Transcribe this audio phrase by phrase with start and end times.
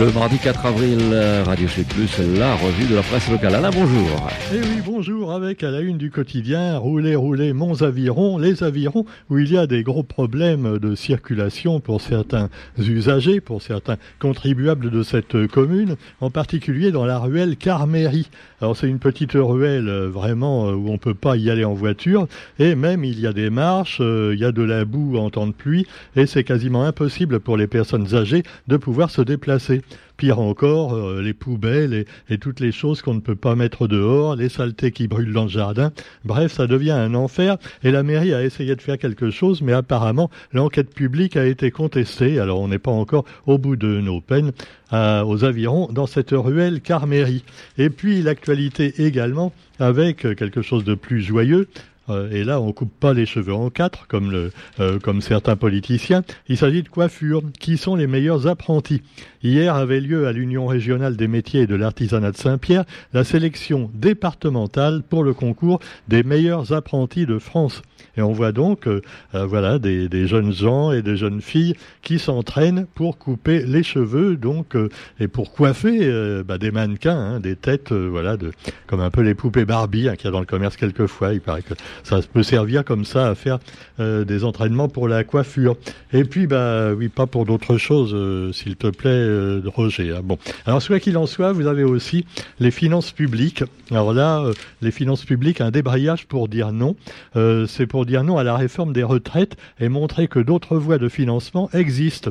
[0.00, 0.98] Le mardi 4 avril,
[1.46, 3.54] Radio Chez Plus, la revue de la presse locale.
[3.54, 4.28] Alain, bonjour.
[4.52, 9.04] Eh oui, bonjour, avec à la une du quotidien, rouler, rouler, Monts Avirons, les avirons,
[9.30, 14.90] où il y a des gros problèmes de circulation pour certains usagers, pour certains contribuables
[14.90, 18.28] de cette commune, en particulier dans la ruelle Carméry.
[18.60, 21.74] Alors c'est une petite ruelle euh, vraiment euh, où on peut pas y aller en
[21.74, 22.26] voiture,
[22.58, 25.30] et même il y a des marches, euh, il y a de la boue en
[25.30, 25.86] temps de pluie,
[26.16, 29.82] et c'est quasiment impossible pour les personnes âgées de pouvoir se déplacer.
[30.16, 34.36] Pire encore, euh, les poubelles et, toutes les choses qu'on ne peut pas mettre dehors,
[34.36, 35.92] les saletés qui brûlent dans le jardin.
[36.24, 37.56] Bref, ça devient un enfer.
[37.82, 41.72] Et la mairie a essayé de faire quelque chose, mais apparemment, l'enquête publique a été
[41.72, 42.38] contestée.
[42.38, 44.52] Alors, on n'est pas encore au bout de nos peines
[44.92, 47.42] aux avirons dans cette ruelle Carméry.
[47.78, 51.66] Et puis, l'actualité également avec quelque chose de plus joyeux.
[52.08, 55.56] Euh, et là, on coupe pas les cheveux en quatre, comme, le, euh, comme certains
[55.56, 56.22] politiciens.
[56.48, 57.42] Il s'agit de coiffure.
[57.58, 59.02] Qui sont les meilleurs apprentis
[59.42, 63.90] Hier avait lieu à l'Union régionale des métiers et de l'artisanat de Saint-Pierre la sélection
[63.94, 67.82] départementale pour le concours des meilleurs apprentis de France.
[68.16, 69.00] Et on voit donc, euh,
[69.32, 74.36] voilà, des, des, jeunes gens et des jeunes filles qui s'entraînent pour couper les cheveux,
[74.36, 74.76] donc
[75.20, 78.52] et pour coiffer bah, des mannequins, hein, des têtes, voilà, de,
[78.86, 81.34] comme un peu les poupées Barbie hein, qu'il y a dans le commerce quelquefois.
[81.34, 83.58] Il paraît que ça peut servir comme ça à faire
[84.00, 85.76] euh, des entraînements pour la coiffure.
[86.12, 90.12] Et puis, bah oui, pas pour d'autres choses, euh, s'il te plaît, euh, Roger.
[90.12, 90.20] Hein.
[90.22, 92.24] Bon, alors soit qu'il en soit, vous avez aussi
[92.60, 93.64] les finances publiques.
[93.90, 94.44] Alors là,
[94.82, 96.96] les finances publiques, un débrayage pour dire non.
[97.34, 101.08] C'est pour dire non à la réforme des retraites et montrer que d'autres voies de
[101.08, 102.30] financement existent.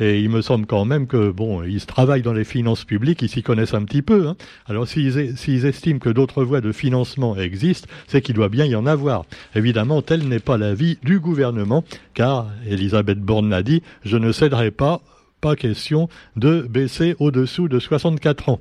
[0.00, 3.28] Et il me semble quand même que, bon, ils travaillent dans les finances publiques, ils
[3.28, 4.28] s'y connaissent un petit peu.
[4.28, 4.36] Hein.
[4.66, 8.86] Alors s'ils estiment que d'autres voies de financement existent, c'est qu'il doit bien y en
[8.86, 9.24] avoir.
[9.54, 14.70] Évidemment, tel n'est pas l'avis du gouvernement, car Elisabeth Borne l'a dit, je ne céderai
[14.70, 15.00] pas,
[15.40, 18.60] pas question de baisser au-dessous de 64 ans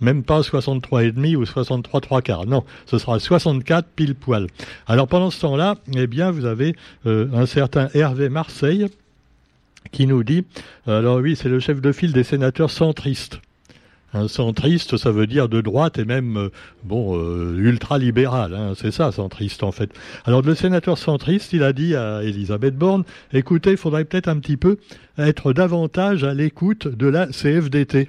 [0.00, 2.46] même pas 63,5 ou 63 trois quarts.
[2.46, 4.46] Non, ce sera 64 pile poil.
[4.86, 6.76] Alors pendant ce temps-là, eh bien, vous avez
[7.06, 8.88] euh, un certain Hervé Marseille
[9.92, 10.44] qui nous dit,
[10.86, 13.40] alors oui, c'est le chef de file des sénateurs centristes.
[14.14, 16.48] Un centriste, ça veut dire de droite et même, euh,
[16.84, 19.90] bon, euh, ultra-libéral, hein, c'est ça, centriste en fait.
[20.24, 24.38] Alors le sénateur centriste, il a dit à Elisabeth Borne, écoutez, il faudrait peut-être un
[24.38, 24.78] petit peu
[25.18, 28.08] être davantage à l'écoute de la CFDT.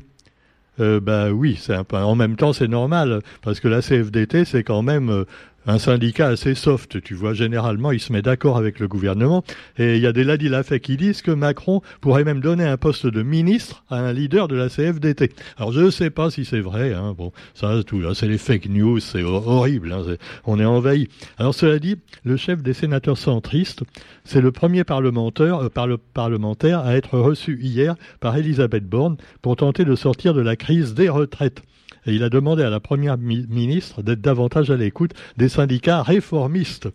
[0.79, 4.45] Euh, bah oui, c'est un peu, en même temps c'est normal parce que la CFDT
[4.45, 5.25] c'est quand même euh,
[5.67, 7.33] un syndicat assez soft, tu vois.
[7.33, 9.43] Généralement, il se met d'accord avec le gouvernement.
[9.77, 13.05] Et il y a des ladilafets qui disent que Macron pourrait même donner un poste
[13.05, 15.31] de ministre à un leader de la CFDT.
[15.57, 16.93] Alors, je ne sais pas si c'est vrai.
[16.93, 17.13] Hein.
[17.17, 19.91] Bon, ça, tout, c'est les fake news, c'est horrible.
[19.91, 20.15] Hein.
[20.45, 21.09] on est envahi.
[21.37, 23.83] Alors, cela dit, le chef des sénateurs centristes,
[24.23, 29.17] c'est le premier parlementaire, euh, par le parlementaire à être reçu hier par Elisabeth Borne
[29.41, 31.61] pour tenter de sortir de la crise des retraites
[32.07, 36.87] et il a demandé à la première ministre d'être davantage à l'écoute des syndicats réformistes.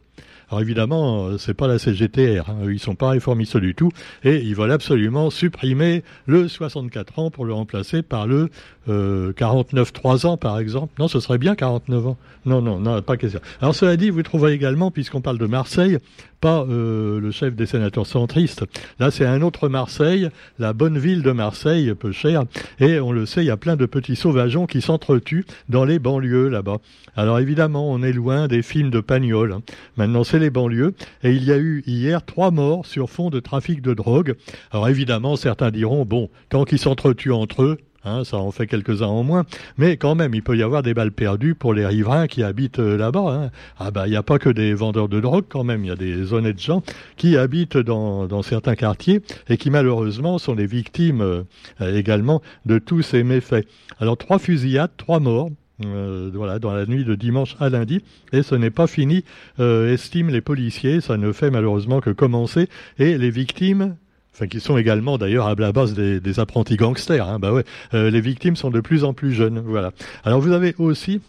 [0.52, 2.56] Alors évidemment, euh, c'est pas la CGTR, hein.
[2.68, 3.90] ils sont pas réformistes du tout,
[4.22, 8.50] et ils veulent absolument supprimer le 64 ans pour le remplacer par le
[8.86, 10.92] euh, 49 3 ans par exemple.
[10.98, 12.18] Non, ce serait bien 49 ans.
[12.44, 13.40] Non, non, non, pas question.
[13.62, 15.98] Alors cela dit, vous trouverez également, puisqu'on parle de Marseille,
[16.42, 18.64] pas euh, le chef des sénateurs centristes.
[18.98, 22.42] Là, c'est un autre Marseille, la bonne ville de Marseille, peu cher.
[22.80, 26.00] Et on le sait, il y a plein de petits sauvageons qui s'entretuent dans les
[26.00, 26.78] banlieues là-bas.
[27.14, 29.52] Alors évidemment, on est loin des films de Pagnol.
[29.52, 29.62] Hein.
[29.96, 30.94] Maintenant, c'est les banlieues.
[31.22, 34.34] Et il y a eu hier trois morts sur fond de trafic de drogue.
[34.70, 39.06] Alors évidemment, certains diront, bon, tant qu'ils s'entretuent entre eux, Hein, ça en fait quelques-uns
[39.06, 39.44] en moins,
[39.78, 42.80] mais quand même, il peut y avoir des balles perdues pour les riverains qui habitent
[42.80, 43.20] euh, là-bas.
[43.20, 43.50] Hein.
[43.78, 45.92] Ah bah, il n'y a pas que des vendeurs de drogue quand même, il y
[45.92, 46.82] a des honnêtes gens
[47.16, 51.44] qui habitent dans, certains quartiers et qui malheureusement sont les victimes euh,
[51.80, 53.66] également de tous ces méfaits.
[54.00, 55.50] Alors trois fusillades, trois morts.
[55.84, 59.24] Euh, voilà, dans la nuit de dimanche à lundi, et ce n'est pas fini,
[59.58, 61.00] estiment les policiers.
[61.00, 63.96] Ça ne fait malheureusement que commencer, et les victimes
[64.34, 67.28] enfin qui sont également d'ailleurs à la base des, apprentis gangsters.
[67.28, 67.64] Hein, bah ouais,
[67.94, 69.62] euh, les victimes sont de plus en plus jeunes.
[69.64, 69.92] Voilà.
[70.24, 71.20] Alors vous avez aussi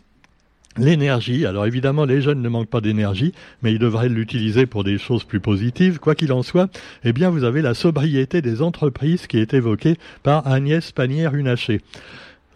[0.75, 3.31] L'énergie, alors évidemment les jeunes ne manquent pas d'énergie,
[3.61, 5.99] mais ils devraient l'utiliser pour des choses plus positives.
[5.99, 6.67] Quoi qu'il en soit,
[7.03, 11.79] eh bien vous avez la sobriété des entreprises qui est évoquée par Agnès Pannier-Runacher.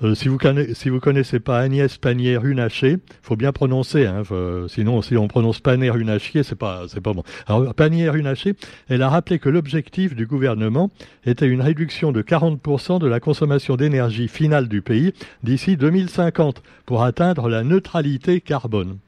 [0.03, 0.37] Euh, si vous
[0.73, 4.21] si vous connaissez pas Agnès Pannier Runacher, faut bien prononcer, hein,
[4.67, 7.23] sinon si on prononce Pannier Runacher, c'est pas c'est pas bon.
[7.47, 8.53] Alors Pannier Runacher,
[8.89, 10.91] elle a rappelé que l'objectif du gouvernement
[11.25, 17.03] était une réduction de 40% de la consommation d'énergie finale du pays d'ici 2050 pour
[17.03, 18.99] atteindre la neutralité carbone.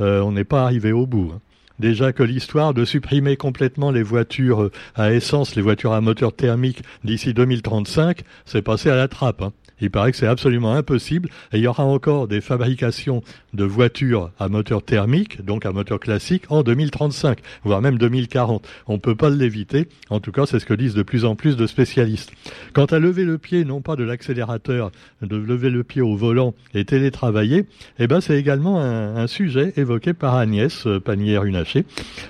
[0.00, 1.32] Euh, on n'est pas arrivé au bout.
[1.34, 1.40] Hein.
[1.80, 6.82] déjà que l'histoire de supprimer complètement les voitures à essence, les voitures à moteur thermique
[7.02, 9.42] d'ici 2035, c'est passé à la trappe.
[9.42, 9.52] Hein.
[9.82, 11.28] Il paraît que c'est absolument impossible.
[11.52, 15.98] Et il y aura encore des fabrications de voitures à moteur thermique, donc à moteur
[15.98, 18.66] classique, en 2035, voire même 2040.
[18.86, 19.88] On ne peut pas l'éviter.
[20.08, 22.32] En tout cas, c'est ce que disent de plus en plus de spécialistes.
[22.74, 26.54] Quant à lever le pied, non pas de l'accélérateur, de lever le pied au volant
[26.74, 27.66] et télétravailler,
[27.98, 31.84] eh ben, c'est également un, sujet évoqué par Agnès euh, Pannier-Runacher.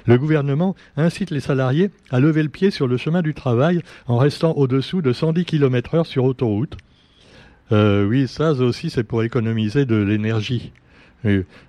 [0.06, 4.16] Le gouvernement incite les salariés à lever le pied sur le chemin du travail en
[4.16, 6.76] restant au-dessous de 110 km heure sur autoroute.
[7.72, 10.72] Euh, oui, ça aussi, c'est pour économiser de l'énergie.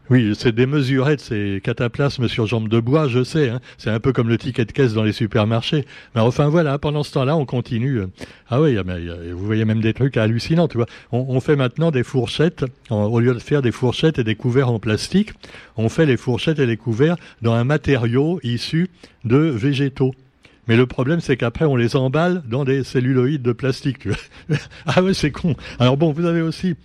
[0.09, 3.49] Oui, c'est démesuré de ces cataplasmes sur jambes de bois, je sais.
[3.49, 3.61] Hein.
[3.77, 5.85] C'est un peu comme le ticket de caisse dans les supermarchés.
[6.15, 8.01] Mais enfin voilà, pendant ce temps-là, on continue.
[8.49, 10.87] Ah oui, vous voyez même des trucs hallucinants, tu vois.
[11.11, 14.79] On, fait maintenant des fourchettes, au lieu de faire des fourchettes et des couverts en
[14.79, 15.33] plastique,
[15.77, 18.89] on fait les fourchettes et les couverts dans un matériau issu
[19.23, 20.15] de végétaux.
[20.67, 23.99] Mais le problème, c'est qu'après, on les emballe dans des celluloïdes de plastique.
[23.99, 25.55] Tu vois ah ouais, c'est con.
[25.79, 26.75] Alors bon, vous avez aussi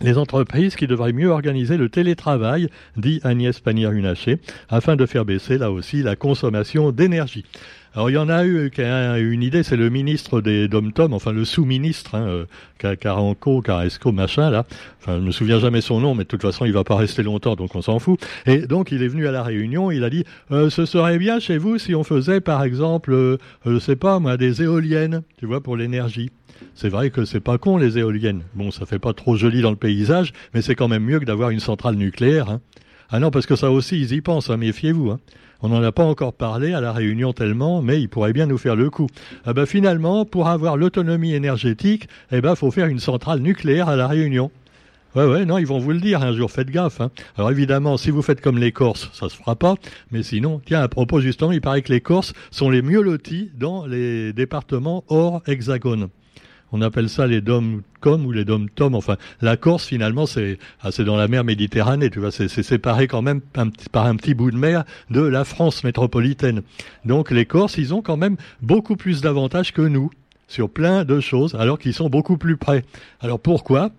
[0.00, 4.38] les entreprises qui devraient mieux organiser le télétravail, dit Agnès Pannier-Runacher,
[4.68, 7.44] afin de faire baisser là aussi la consommation d'énergie.
[7.96, 11.14] Alors il y en a eu qui a une idée, c'est le ministre des Dom-Tom,
[11.14, 12.44] enfin le sous-ministre, hein,
[12.84, 14.66] euh, Caranco, Caresco, machin là.
[15.00, 17.22] Enfin, je me souviens jamais son nom, mais de toute façon il va pas rester
[17.22, 18.20] longtemps, donc on s'en fout.
[18.44, 21.40] Et donc il est venu à la réunion, il a dit euh, ce serait bien
[21.40, 25.46] chez vous si on faisait par exemple, euh, je sais pas moi, des éoliennes, tu
[25.46, 26.28] vois, pour l'énergie.
[26.74, 28.42] C'est vrai que c'est pas con les éoliennes.
[28.54, 31.24] Bon, ça fait pas trop joli dans le paysage, mais c'est quand même mieux que
[31.24, 32.50] d'avoir une centrale nucléaire.
[32.50, 32.60] Hein.
[33.08, 35.12] Ah non, parce que ça aussi, ils y pensent, hein, méfiez-vous.
[35.12, 35.20] Hein.
[35.62, 38.58] On n'en a pas encore parlé à la Réunion tellement, mais il pourrait bien nous
[38.58, 39.08] faire le coup.
[39.44, 43.96] Ah ben finalement, pour avoir l'autonomie énergétique, eh ben faut faire une centrale nucléaire à
[43.96, 44.50] la Réunion.
[45.14, 47.00] Ouais, ouais, non, ils vont vous le dire un jour, faites gaffe.
[47.00, 47.10] Hein.
[47.38, 49.76] Alors évidemment, si vous faites comme les Corses, ça se fera pas.
[50.10, 53.50] Mais sinon, tiens, à propos justement, il paraît que les Corses sont les mieux lotis
[53.58, 56.08] dans les départements hors hexagone
[56.72, 58.94] on appelle ça les dom-com ou les dom-tom.
[58.94, 63.22] Enfin, la Corse, finalement, c'est ah, dans la mer Méditerranée, tu vois, c'est séparé quand
[63.22, 63.40] même
[63.92, 66.62] par un petit bout de mer de la France métropolitaine.
[67.04, 70.10] Donc les Corses, ils ont quand même beaucoup plus d'avantages que nous
[70.48, 72.84] sur plein de choses, alors qu'ils sont beaucoup plus près.
[73.20, 73.90] Alors pourquoi?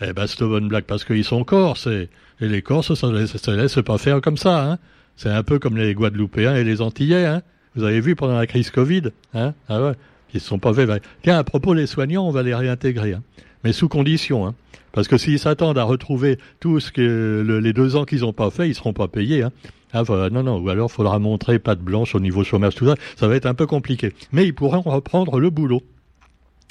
[0.00, 2.08] Eh ben, c'est bonne blague, parce qu'ils sont Corses, et,
[2.40, 4.64] les Corses, ça ne se laisse pas faire comme ça.
[4.64, 4.78] Hein.
[5.16, 7.26] C'est un peu comme les Guadeloupéens et les Antillais.
[7.26, 7.42] Hein.
[7.74, 9.92] Vous avez vu pendant la crise Covid hein ah ouais.
[10.34, 11.02] Ne sont pas faits.
[11.22, 13.22] Tiens, à propos des soignants, on va les réintégrer, hein.
[13.64, 14.46] mais sous condition.
[14.46, 14.54] Hein.
[14.92, 18.50] Parce que s'ils s'attendent à retrouver tout ce que les deux ans qu'ils n'ont pas
[18.50, 19.42] fait, ils seront pas payés.
[19.42, 19.52] Hein.
[19.92, 22.94] Ah, non, non, ou alors il faudra montrer patte blanche au niveau chômage, tout ça.
[23.16, 24.12] Ça va être un peu compliqué.
[24.32, 25.82] Mais ils pourront reprendre le boulot.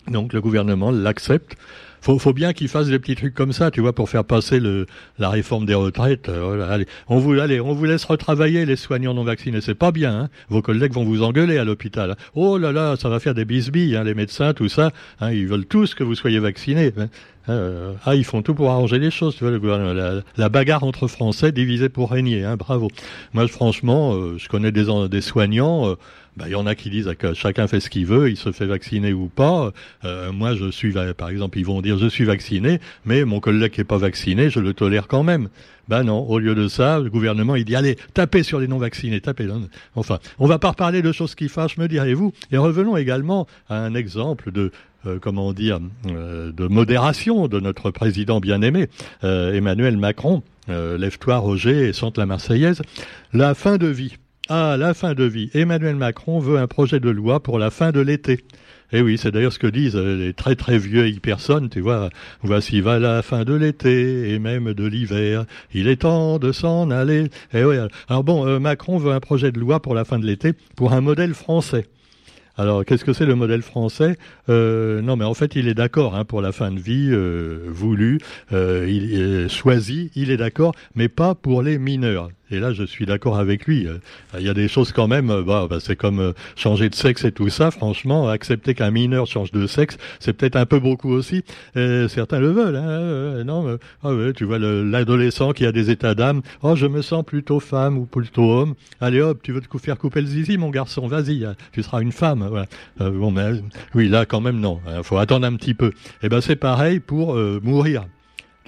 [0.08, 1.56] Donc le gouvernement l'accepte
[2.02, 4.60] faut, faut bien qu'ils fassent des petits trucs comme ça, tu vois, pour faire passer
[5.18, 6.30] la réforme des retraites.
[6.30, 9.62] Euh, allez, on vous, laisse retravailler les soignants non vaccinés.
[9.62, 10.22] C'est pas bien.
[10.22, 12.16] Hein Vos collègues vont vous engueuler à l'hôpital.
[12.36, 14.92] Oh là là, ça va faire des bisbilles, hein, les médecins, tout ça.
[15.20, 16.94] Hein, ils veulent tous que vous soyez vaccinés.
[17.48, 20.24] Euh, ah, ils font tout pour arranger les choses, tu vois.
[20.38, 22.90] La, bagarre entre Français divisée pour régner, bravo.
[23.34, 25.96] Moi, franchement, euh, je connais des, soignants.
[26.38, 28.52] Bah, il y en a qui disent que chacun fait ce qu'il veut, il se
[28.52, 29.72] fait vacciner ou pas.
[30.04, 33.82] Moi, je suis, par exemple, ils vont dire je suis vacciné, mais mon collègue qui
[33.82, 35.50] est pas vacciné, je le tolère quand même.
[35.88, 39.22] Ben non, au lieu de ça, le gouvernement, il dit allez, tapez sur les non-vaccinés,
[39.22, 39.48] tapez.
[39.96, 42.32] Enfin, on va pas reparler de choses qui fâchent, me direz-vous.
[42.52, 44.72] Et revenons également à un exemple de
[45.08, 48.88] euh, comment dire, euh, de modération de notre président bien-aimé,
[49.24, 50.44] Emmanuel Macron.
[50.68, 52.84] Lève-toi, Roger, et sente la Marseillaise.
[53.34, 54.18] La fin de vie
[54.50, 55.50] à la fin de vie.
[55.54, 58.44] Emmanuel Macron veut un projet de loi pour la fin de l'été.
[58.92, 62.10] Et oui, c'est d'ailleurs ce que disent les très très vieilles personnes, tu vois.
[62.42, 65.46] Voici va la fin de l'été et même de l'hiver.
[65.74, 67.30] Il est temps de s'en aller.
[67.54, 67.78] Et oui,
[68.08, 70.94] alors bon, euh, Macron veut un projet de loi pour la fin de l'été pour
[70.94, 71.86] un modèle français.
[72.58, 74.18] Alors, qu'est-ce que c'est le modèle français?
[74.50, 77.60] Euh, Non, mais en fait, il est d'accord hein, pour la fin de vie euh,
[77.70, 78.20] voulue,
[78.52, 82.30] euh, il choisi, il est d'accord, mais pas pour les mineurs.
[82.52, 83.86] Et là, je suis d'accord avec lui.
[83.86, 83.98] Euh,
[84.38, 86.96] il y a des choses quand même, euh, bah, bah, c'est comme euh, changer de
[86.96, 87.70] sexe et tout ça.
[87.70, 91.44] Franchement, accepter qu'un mineur change de sexe, c'est peut-être un peu beaucoup aussi.
[91.76, 92.76] certains le veulent.
[92.76, 96.42] Hein, non, ah tu vois l'adolescent qui a des états d'âme.
[96.64, 98.76] Oh, je me sens plutôt femme ou plutôt homme.
[99.00, 102.02] Allez hop, tu veux te faire couper le zizi, mon garçon Vas-y, hein, tu seras
[102.02, 102.50] une femme.
[103.00, 103.62] Bon, mais
[103.94, 104.80] oui, là quand même non.
[104.88, 105.90] Il hein, faut attendre un petit peu.
[105.90, 108.06] Et eh ben c'est pareil pour mourir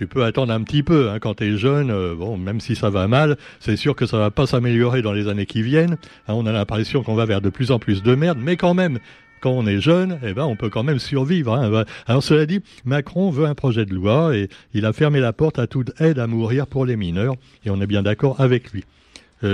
[0.01, 1.11] tu peux attendre un petit peu.
[1.11, 4.07] Hein, quand tu es jeune, euh, bon, même si ça va mal, c'est sûr que
[4.07, 5.95] ça va pas s'améliorer dans les années qui viennent.
[6.27, 8.73] Hein, on a l'impression qu'on va vers de plus en plus de merde, mais quand
[8.73, 8.97] même,
[9.41, 11.53] quand on est jeune, eh ben, on peut quand même survivre.
[11.53, 11.85] Hein.
[12.07, 15.59] Alors cela dit, Macron veut un projet de loi et il a fermé la porte
[15.59, 18.83] à toute aide à mourir pour les mineurs, et on est bien d'accord avec lui.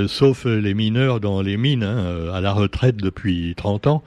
[0.07, 4.03] sauf les mineurs dans les mines, hein, à la retraite depuis 30 ans.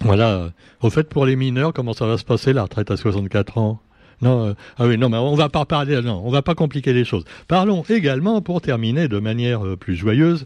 [0.00, 0.50] Voilà.
[0.82, 3.80] Au fait, pour les mineurs, comment ça va se passer la retraite à 64 ans?
[4.22, 7.04] Non, ah oui, non, mais on va pas parler, non, on va pas compliquer les
[7.04, 7.24] choses.
[7.48, 10.44] Parlons également, pour terminer de manière plus joyeuse,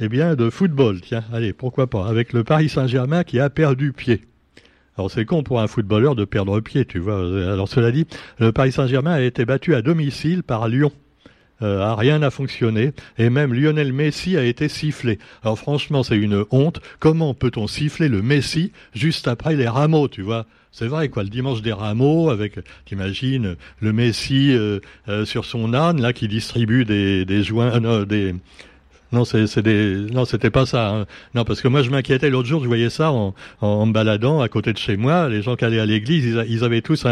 [0.00, 1.00] eh bien, de football.
[1.00, 4.22] Tiens, allez, pourquoi pas, avec le Paris Saint-Germain qui a perdu pied.
[4.98, 7.16] Alors c'est con pour un footballeur de perdre pied, tu vois.
[7.16, 8.06] Alors cela dit,
[8.38, 10.92] le Paris Saint-Germain a été battu à domicile par Lyon.
[11.62, 15.18] Euh, rien n'a fonctionné et même Lionel Messi a été sifflé.
[15.42, 16.80] Alors franchement, c'est une honte.
[16.98, 20.46] Comment peut-on siffler le Messi juste après les rameaux, tu vois?
[20.72, 21.22] C'est vrai, quoi.
[21.22, 26.28] Le dimanche des rameaux, avec, t'imagines, le Messi euh, euh, sur son âne, là, qui
[26.28, 28.34] distribue des, joints, des,
[29.12, 30.88] non, c'est des non, c'était pas ça.
[30.88, 31.06] Hein.
[31.34, 34.40] Non, parce que moi je m'inquiétais l'autre jour, je voyais ça en, en, me baladant
[34.40, 35.28] à côté de chez moi.
[35.28, 37.06] Les gens qui allaient à l'église, ils, avaient tous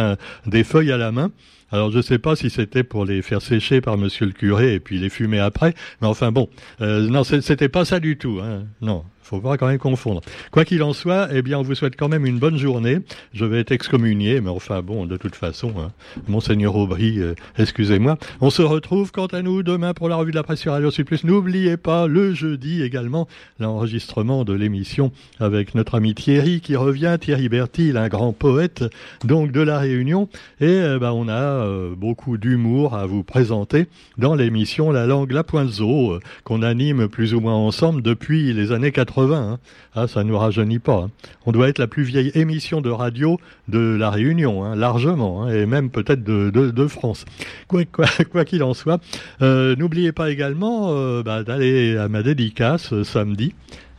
[0.47, 1.30] des feuilles à la main.
[1.72, 4.80] Alors je sais pas si c'était pour les faire sécher par Monsieur le curé et
[4.80, 6.48] puis les fumer après, mais enfin bon,
[6.80, 8.40] euh, non, c'était pas ça du tout.
[8.42, 8.64] Hein.
[8.80, 10.22] Non, faut pas quand même confondre.
[10.50, 12.98] Quoi qu'il en soit, eh bien, on vous souhaite quand même une bonne journée.
[13.32, 15.92] Je vais être excommunié, mais enfin bon, de toute façon, hein,
[16.26, 18.18] Monseigneur Aubry, euh, excusez-moi.
[18.40, 20.90] On se retrouve quant à nous demain pour la revue de la presse sur Radio
[20.90, 21.06] Sud.
[21.22, 23.28] N'oubliez pas le jeudi également
[23.60, 28.84] l'enregistrement de l'émission avec notre ami Thierry qui revient, Thierry Bertil, un grand poète
[29.24, 30.28] donc de la Réunion,
[30.60, 33.86] et euh, bah, on a euh, beaucoup d'humour à vous présenter
[34.18, 38.72] dans l'émission La langue la pointe zo qu'on anime plus ou moins ensemble depuis les
[38.72, 39.58] années 80 Hein.
[39.94, 41.04] Ah, ça ne nous rajeunit pas.
[41.04, 41.10] Hein.
[41.46, 43.38] On doit être la plus vieille émission de radio
[43.68, 47.24] de la Réunion, hein, largement, et même peut-être de, France.
[47.68, 49.00] Quoi qu'il en soit,
[49.42, 53.04] euh, n'oubliez pas également euh, bah, d'aller à ma dédicace euh,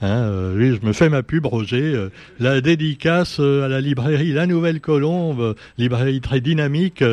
[0.02, 0.58] samedi.
[0.58, 2.08] oui, je me fais ma pub, Roger.
[2.40, 7.04] la dédicace à la librairie La Nouvelle Colombe, librairie très dynamique,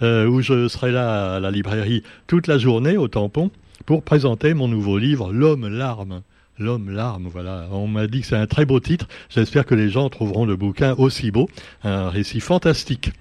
[0.00, 3.50] où je serai là à la librairie toute la journée au tampon
[3.86, 6.22] pour présenter mon nouveau livre L'homme larme.
[6.58, 7.68] L'homme larme, voilà.
[7.70, 9.06] On m'a dit que c'est un très beau titre.
[9.30, 11.48] J'espère que les gens trouveront le bouquin aussi beau.
[11.84, 13.12] Un récit fantastique.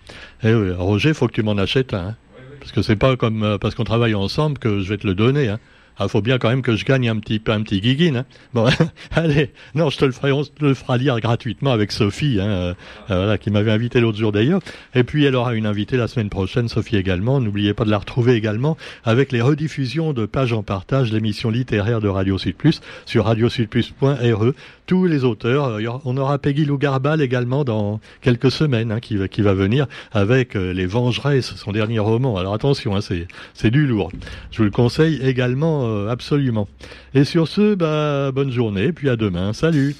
[0.43, 2.09] Et eh Roger, faut que tu m'en achètes un.
[2.09, 2.15] Hein.
[2.59, 5.13] Parce que c'est pas comme euh, parce qu'on travaille ensemble que je vais te le
[5.13, 5.49] donner.
[5.49, 5.59] Hein.
[5.99, 8.17] Ah, faut bien quand même que je gagne un petit un petit guiguine.
[8.17, 8.25] Hein.
[8.53, 8.67] Bon,
[9.11, 12.47] allez, non, je te le ferai, on te le fera lire gratuitement avec Sophie, hein,
[12.47, 12.73] euh,
[13.07, 14.59] voilà, qui m'avait invité l'autre jour d'ailleurs.
[14.95, 17.39] Et puis elle aura une invitée la semaine prochaine, Sophie également.
[17.39, 22.01] N'oubliez pas de la retrouver également avec les rediffusions de pages en partage, l'émission littéraire
[22.01, 24.53] de Radio Sud Plus sur radiosudplus.re.
[24.85, 29.17] Tous les auteurs, euh, on aura Peggy Lou Garbal également dans quelques semaines, hein, qui,
[29.27, 32.37] qui va venir avec euh, Les Vengeresses, son dernier roman.
[32.37, 34.11] Alors attention, hein, c'est du lourd.
[34.51, 36.67] Je vous le conseille également euh, absolument.
[37.13, 39.53] Et sur ce, bah, bonne journée, puis à demain.
[39.53, 39.95] Salut